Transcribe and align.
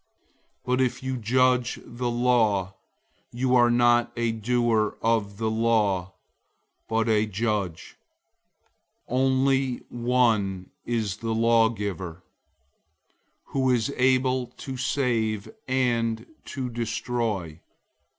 But 0.65 0.81
if 0.81 1.03
you 1.03 1.15
judge 1.15 1.79
the 1.85 2.09
law, 2.09 2.73
you 3.31 3.53
are 3.53 3.69
not 3.69 4.11
a 4.17 4.31
doer 4.31 4.97
of 4.99 5.37
the 5.37 5.51
law, 5.51 6.13
but 6.89 7.07
a 7.07 7.27
judge. 7.27 7.97
004:012 9.07 9.17
Only 9.19 9.75
one 9.89 10.71
is 10.87 11.17
the 11.17 11.35
lawgiver, 11.35 12.23
who 13.49 13.69
is 13.69 13.93
able 13.95 14.47
to 14.47 14.75
save 14.75 15.47
and 15.67 16.25
to 16.45 16.67
destroy. 16.71 17.59